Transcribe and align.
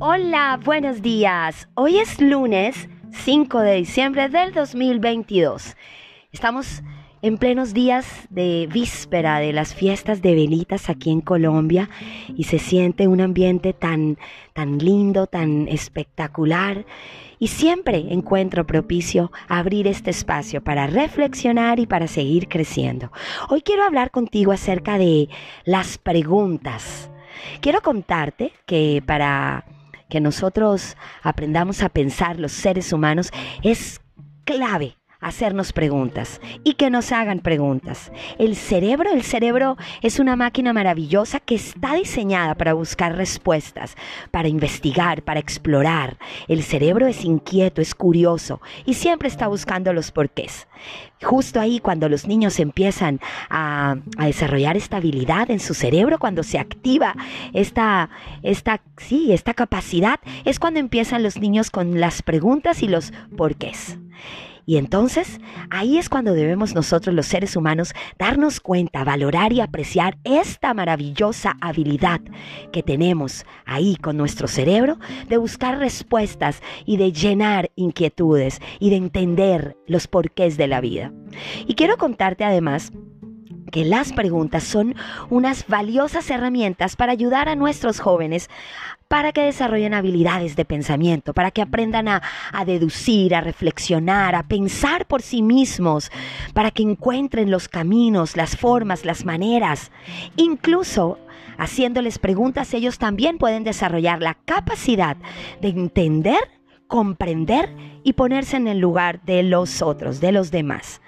Hola, 0.00 0.60
buenos 0.64 1.02
días. 1.02 1.68
Hoy 1.74 1.98
es 1.98 2.20
lunes 2.20 2.88
5 3.10 3.58
de 3.58 3.74
diciembre 3.74 4.28
del 4.28 4.52
2022. 4.52 5.74
Estamos 6.30 6.84
en 7.20 7.36
plenos 7.36 7.74
días 7.74 8.06
de 8.30 8.68
víspera 8.72 9.40
de 9.40 9.52
las 9.52 9.74
fiestas 9.74 10.22
de 10.22 10.36
velitas 10.36 10.88
aquí 10.88 11.10
en 11.10 11.20
Colombia 11.20 11.90
y 12.28 12.44
se 12.44 12.60
siente 12.60 13.08
un 13.08 13.20
ambiente 13.20 13.72
tan, 13.72 14.18
tan 14.52 14.78
lindo, 14.78 15.26
tan 15.26 15.66
espectacular. 15.66 16.86
Y 17.40 17.48
siempre 17.48 18.04
encuentro 18.12 18.68
propicio 18.68 19.32
abrir 19.48 19.88
este 19.88 20.10
espacio 20.10 20.62
para 20.62 20.86
reflexionar 20.86 21.80
y 21.80 21.86
para 21.86 22.06
seguir 22.06 22.46
creciendo. 22.46 23.10
Hoy 23.48 23.62
quiero 23.62 23.82
hablar 23.82 24.12
contigo 24.12 24.52
acerca 24.52 24.96
de 24.96 25.28
las 25.64 25.98
preguntas. 25.98 27.10
Quiero 27.60 27.80
contarte 27.82 28.52
que 28.64 29.02
para 29.04 29.64
que 30.08 30.20
nosotros 30.20 30.96
aprendamos 31.22 31.82
a 31.82 31.88
pensar 31.88 32.38
los 32.38 32.52
seres 32.52 32.92
humanos 32.92 33.30
es 33.62 34.00
clave 34.44 34.96
hacernos 35.20 35.72
preguntas 35.72 36.40
y 36.64 36.74
que 36.74 36.90
nos 36.90 37.10
hagan 37.12 37.40
preguntas. 37.40 38.12
El 38.38 38.54
cerebro, 38.54 39.10
el 39.12 39.22
cerebro 39.22 39.76
es 40.00 40.20
una 40.20 40.36
máquina 40.36 40.72
maravillosa 40.72 41.40
que 41.40 41.56
está 41.56 41.94
diseñada 41.94 42.54
para 42.54 42.72
buscar 42.72 43.16
respuestas, 43.16 43.96
para 44.30 44.48
investigar, 44.48 45.22
para 45.22 45.40
explorar. 45.40 46.18
El 46.46 46.62
cerebro 46.62 47.06
es 47.06 47.24
inquieto, 47.24 47.80
es 47.80 47.94
curioso 47.94 48.60
y 48.86 48.94
siempre 48.94 49.28
está 49.28 49.48
buscando 49.48 49.92
los 49.92 50.12
porqués. 50.12 50.68
Justo 51.20 51.58
ahí 51.58 51.80
cuando 51.80 52.08
los 52.08 52.28
niños 52.28 52.60
empiezan 52.60 53.20
a, 53.50 53.96
a 54.16 54.26
desarrollar 54.26 54.76
esta 54.76 54.98
habilidad 54.98 55.50
en 55.50 55.58
su 55.58 55.74
cerebro, 55.74 56.20
cuando 56.20 56.44
se 56.44 56.60
activa 56.60 57.16
esta, 57.52 58.10
esta, 58.44 58.80
sí, 58.98 59.32
esta 59.32 59.54
capacidad, 59.54 60.20
es 60.44 60.60
cuando 60.60 60.78
empiezan 60.78 61.24
los 61.24 61.38
niños 61.38 61.70
con 61.70 61.98
las 61.98 62.22
preguntas 62.22 62.84
y 62.84 62.88
los 62.88 63.12
porqués. 63.36 63.98
Y 64.68 64.76
entonces 64.76 65.40
ahí 65.70 65.96
es 65.96 66.10
cuando 66.10 66.34
debemos 66.34 66.74
nosotros 66.74 67.14
los 67.14 67.24
seres 67.24 67.56
humanos 67.56 67.94
darnos 68.18 68.60
cuenta, 68.60 69.02
valorar 69.02 69.50
y 69.54 69.62
apreciar 69.62 70.18
esta 70.24 70.74
maravillosa 70.74 71.56
habilidad 71.62 72.20
que 72.70 72.82
tenemos 72.82 73.46
ahí 73.64 73.96
con 73.96 74.18
nuestro 74.18 74.46
cerebro 74.46 74.98
de 75.26 75.38
buscar 75.38 75.78
respuestas 75.78 76.60
y 76.84 76.98
de 76.98 77.12
llenar 77.12 77.70
inquietudes 77.76 78.60
y 78.78 78.90
de 78.90 78.96
entender 78.96 79.74
los 79.86 80.06
porqués 80.06 80.58
de 80.58 80.66
la 80.66 80.82
vida. 80.82 81.14
Y 81.66 81.74
quiero 81.74 81.96
contarte 81.96 82.44
además 82.44 82.92
que 83.72 83.86
las 83.86 84.12
preguntas 84.12 84.64
son 84.64 84.96
unas 85.30 85.66
valiosas 85.66 86.28
herramientas 86.30 86.94
para 86.94 87.12
ayudar 87.12 87.48
a 87.48 87.56
nuestros 87.56 88.00
jóvenes 88.00 88.50
para 89.08 89.32
que 89.32 89.42
desarrollen 89.42 89.94
habilidades 89.94 90.54
de 90.54 90.64
pensamiento, 90.64 91.32
para 91.32 91.50
que 91.50 91.62
aprendan 91.62 92.08
a, 92.08 92.22
a, 92.52 92.64
deducir, 92.64 93.34
a 93.34 93.40
reflexionar, 93.40 94.34
a 94.34 94.42
pensar 94.42 95.06
por 95.06 95.22
sí 95.22 95.42
mismos, 95.42 96.12
para 96.52 96.70
que 96.70 96.82
encuentren 96.82 97.50
los 97.50 97.68
caminos, 97.68 98.36
las 98.36 98.56
formas, 98.56 99.04
las 99.04 99.24
maneras. 99.24 99.90
Incluso 100.36 101.18
haciéndoles 101.56 102.18
preguntas, 102.18 102.72
ellos 102.74 102.98
también 102.98 103.38
pueden 103.38 103.64
desarrollar 103.64 104.20
la 104.20 104.34
capacidad 104.34 105.16
de 105.60 105.68
entender 105.68 106.38
comprender 106.88 107.68
y 108.08 108.14
ponerse 108.14 108.56
en 108.56 108.68
el 108.68 108.78
lugar 108.78 109.20
de 109.26 109.42
los 109.42 109.82
otros, 109.82 110.18
de 110.18 110.32
los 110.32 110.50
demás. 110.50 111.02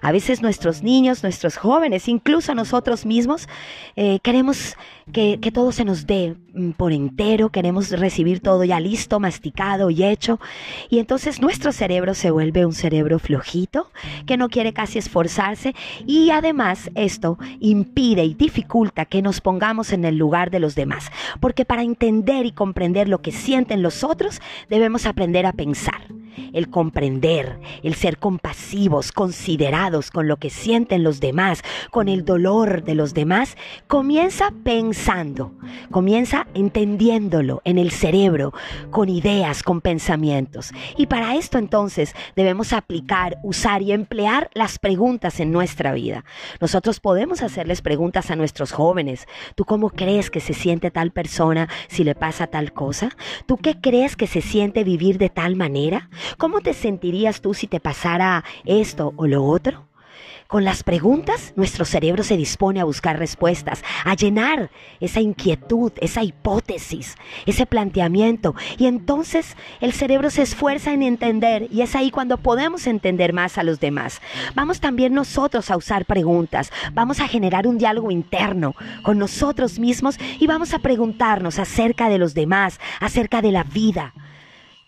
A 0.00 0.10
veces 0.10 0.40
nuestros 0.40 0.82
niños, 0.82 1.22
nuestros 1.22 1.58
jóvenes, 1.58 2.08
incluso 2.08 2.54
nosotros 2.54 3.04
mismos, 3.04 3.46
eh, 3.94 4.20
queremos 4.22 4.74
que, 5.12 5.38
todo 5.52 5.70
se 5.70 5.84
nos 5.84 6.06
dé 6.06 6.34
mm, 6.54 6.70
por 6.70 6.92
entero, 6.92 7.50
queremos 7.50 7.90
recibir 7.90 8.40
todo 8.40 8.64
ya 8.64 8.80
listo, 8.80 9.20
masticado 9.20 9.90
y 9.90 10.02
hecho. 10.02 10.40
Y 10.88 10.98
entonces 10.98 11.42
nuestro 11.42 11.72
cerebro 11.72 12.14
se 12.14 12.30
vuelve 12.30 12.64
un 12.64 12.72
cerebro 12.72 13.18
flojito, 13.18 13.90
que 14.24 14.38
no 14.38 14.48
quiere 14.48 14.72
casi 14.72 14.98
esforzarse. 14.98 15.74
Y 16.06 16.30
además 16.30 16.90
esto 16.94 17.38
impide 17.60 18.24
y 18.24 18.32
dificulta 18.32 19.04
que 19.04 19.20
nos 19.20 19.42
pongamos 19.42 19.92
en 19.92 20.06
el 20.06 20.16
lugar 20.16 20.50
de 20.50 20.60
los 20.60 20.74
demás. 20.74 21.10
Porque 21.38 21.66
para 21.66 21.82
entender 21.82 22.46
y 22.46 22.52
comprender 22.52 23.10
lo 23.10 23.20
que 23.20 23.32
sienten 23.32 23.82
los 23.82 24.04
otros, 24.04 24.40
debemos 24.70 25.04
aprender 25.04 25.44
a 25.44 25.52
pensar 25.52 26.00
el 26.52 26.70
comprender, 26.70 27.58
el 27.82 27.94
ser 27.94 28.18
compasivos, 28.18 29.12
considerados 29.12 30.10
con 30.10 30.28
lo 30.28 30.36
que 30.36 30.50
sienten 30.50 31.02
los 31.02 31.20
demás, 31.20 31.62
con 31.90 32.08
el 32.08 32.24
dolor 32.24 32.84
de 32.84 32.94
los 32.94 33.14
demás, 33.14 33.56
comienza 33.86 34.52
pensando, 34.64 35.52
comienza 35.90 36.46
entendiéndolo 36.54 37.62
en 37.64 37.78
el 37.78 37.90
cerebro, 37.90 38.52
con 38.90 39.08
ideas, 39.08 39.62
con 39.62 39.80
pensamientos. 39.80 40.72
Y 40.96 41.06
para 41.06 41.36
esto 41.36 41.58
entonces 41.58 42.14
debemos 42.34 42.72
aplicar, 42.72 43.38
usar 43.42 43.82
y 43.82 43.92
emplear 43.92 44.50
las 44.54 44.78
preguntas 44.78 45.40
en 45.40 45.52
nuestra 45.52 45.92
vida. 45.92 46.24
Nosotros 46.60 47.00
podemos 47.00 47.42
hacerles 47.42 47.82
preguntas 47.82 48.30
a 48.30 48.36
nuestros 48.36 48.72
jóvenes. 48.72 49.26
¿Tú 49.54 49.64
cómo 49.64 49.90
crees 49.90 50.30
que 50.30 50.40
se 50.40 50.54
siente 50.54 50.90
tal 50.90 51.10
persona 51.10 51.68
si 51.88 52.04
le 52.04 52.14
pasa 52.14 52.46
tal 52.46 52.72
cosa? 52.72 53.10
¿Tú 53.46 53.56
qué 53.56 53.80
crees 53.80 54.16
que 54.16 54.26
se 54.26 54.40
siente 54.40 54.84
vivir 54.84 55.18
de 55.18 55.30
tal 55.30 55.56
manera? 55.56 56.08
¿Cómo 56.38 56.60
te 56.60 56.74
sentirías 56.74 57.40
tú 57.40 57.54
si 57.54 57.66
te 57.66 57.80
pasara 57.80 58.44
esto 58.64 59.12
o 59.16 59.26
lo 59.26 59.44
otro? 59.44 59.86
Con 60.46 60.64
las 60.64 60.84
preguntas, 60.84 61.52
nuestro 61.56 61.84
cerebro 61.84 62.22
se 62.22 62.36
dispone 62.36 62.80
a 62.80 62.84
buscar 62.84 63.18
respuestas, 63.18 63.82
a 64.04 64.14
llenar 64.14 64.70
esa 65.00 65.20
inquietud, 65.20 65.90
esa 65.96 66.22
hipótesis, 66.22 67.16
ese 67.46 67.66
planteamiento. 67.66 68.54
Y 68.78 68.86
entonces 68.86 69.56
el 69.80 69.92
cerebro 69.92 70.30
se 70.30 70.42
esfuerza 70.42 70.92
en 70.92 71.02
entender 71.02 71.66
y 71.72 71.80
es 71.80 71.96
ahí 71.96 72.12
cuando 72.12 72.36
podemos 72.36 72.86
entender 72.86 73.32
más 73.32 73.58
a 73.58 73.64
los 73.64 73.80
demás. 73.80 74.20
Vamos 74.54 74.78
también 74.78 75.14
nosotros 75.14 75.68
a 75.72 75.76
usar 75.76 76.04
preguntas, 76.04 76.70
vamos 76.92 77.18
a 77.18 77.26
generar 77.26 77.66
un 77.66 77.78
diálogo 77.78 78.12
interno 78.12 78.76
con 79.02 79.18
nosotros 79.18 79.80
mismos 79.80 80.16
y 80.38 80.46
vamos 80.46 80.74
a 80.74 80.78
preguntarnos 80.78 81.58
acerca 81.58 82.08
de 82.08 82.18
los 82.18 82.34
demás, 82.34 82.78
acerca 83.00 83.42
de 83.42 83.50
la 83.50 83.64
vida 83.64 84.14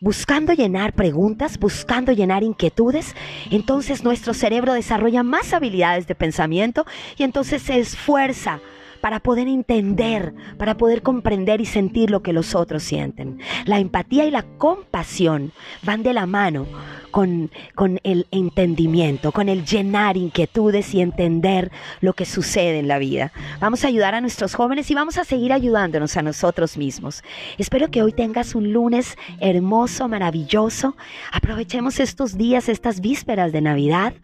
buscando 0.00 0.52
llenar 0.52 0.92
preguntas, 0.92 1.58
buscando 1.58 2.12
llenar 2.12 2.42
inquietudes, 2.42 3.14
entonces 3.50 4.04
nuestro 4.04 4.34
cerebro 4.34 4.72
desarrolla 4.72 5.22
más 5.22 5.52
habilidades 5.52 6.06
de 6.06 6.14
pensamiento 6.14 6.86
y 7.16 7.24
entonces 7.24 7.62
se 7.62 7.78
esfuerza 7.78 8.60
para 9.00 9.20
poder 9.20 9.48
entender, 9.48 10.34
para 10.58 10.76
poder 10.76 11.02
comprender 11.02 11.60
y 11.60 11.66
sentir 11.66 12.10
lo 12.10 12.22
que 12.22 12.32
los 12.32 12.54
otros 12.54 12.82
sienten. 12.82 13.38
La 13.64 13.78
empatía 13.78 14.24
y 14.24 14.30
la 14.30 14.42
compasión 14.58 15.52
van 15.82 16.02
de 16.02 16.12
la 16.12 16.26
mano 16.26 16.66
con, 17.10 17.50
con 17.74 18.00
el 18.04 18.26
entendimiento, 18.30 19.32
con 19.32 19.48
el 19.48 19.64
llenar 19.64 20.16
inquietudes 20.16 20.94
y 20.94 21.00
entender 21.00 21.70
lo 22.00 22.12
que 22.12 22.24
sucede 22.24 22.78
en 22.78 22.88
la 22.88 22.98
vida. 22.98 23.32
Vamos 23.60 23.84
a 23.84 23.88
ayudar 23.88 24.14
a 24.14 24.20
nuestros 24.20 24.54
jóvenes 24.54 24.90
y 24.90 24.94
vamos 24.94 25.18
a 25.18 25.24
seguir 25.24 25.52
ayudándonos 25.52 26.16
a 26.16 26.22
nosotros 26.22 26.76
mismos. 26.76 27.22
Espero 27.56 27.90
que 27.90 28.02
hoy 28.02 28.12
tengas 28.12 28.54
un 28.54 28.72
lunes 28.72 29.16
hermoso, 29.40 30.08
maravilloso. 30.08 30.96
Aprovechemos 31.32 32.00
estos 32.00 32.36
días, 32.36 32.68
estas 32.68 33.00
vísperas 33.00 33.52
de 33.52 33.60
Navidad 33.60 34.14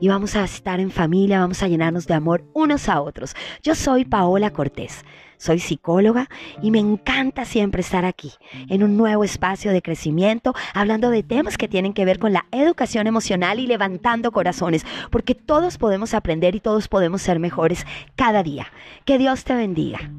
y 0.00 0.08
vamos 0.08 0.34
a 0.36 0.44
estar 0.44 0.80
en 0.80 0.90
familia, 0.90 1.40
vamos 1.40 1.62
a 1.62 1.68
llenarnos 1.68 2.06
de 2.06 2.14
amor 2.14 2.44
unos 2.54 2.88
a 2.88 3.00
otros. 3.00 3.34
Yo 3.62 3.74
soy 3.74 4.04
Paola 4.12 4.50
Cortés. 4.50 5.06
Soy 5.38 5.58
psicóloga 5.58 6.28
y 6.60 6.70
me 6.70 6.78
encanta 6.78 7.46
siempre 7.46 7.80
estar 7.80 8.04
aquí, 8.04 8.30
en 8.68 8.82
un 8.82 8.98
nuevo 8.98 9.24
espacio 9.24 9.72
de 9.72 9.80
crecimiento, 9.80 10.54
hablando 10.74 11.08
de 11.08 11.22
temas 11.22 11.56
que 11.56 11.66
tienen 11.66 11.94
que 11.94 12.04
ver 12.04 12.18
con 12.18 12.34
la 12.34 12.44
educación 12.50 13.06
emocional 13.06 13.58
y 13.58 13.66
levantando 13.66 14.30
corazones, 14.30 14.84
porque 15.10 15.34
todos 15.34 15.78
podemos 15.78 16.12
aprender 16.12 16.54
y 16.54 16.60
todos 16.60 16.88
podemos 16.88 17.22
ser 17.22 17.38
mejores 17.38 17.86
cada 18.14 18.42
día. 18.42 18.66
Que 19.06 19.16
Dios 19.16 19.44
te 19.44 19.54
bendiga. 19.54 20.10